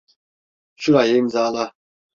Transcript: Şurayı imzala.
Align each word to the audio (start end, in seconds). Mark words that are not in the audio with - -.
Şurayı 0.75 1.15
imzala. 1.15 1.73